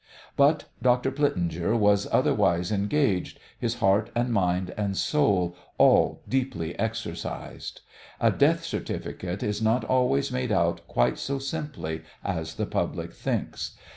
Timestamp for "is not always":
9.43-10.31